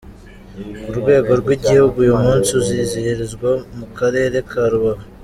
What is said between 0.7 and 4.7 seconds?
Ku rwego rw’Igihugu, uyu munsi uzizihirizwa mu Karere ka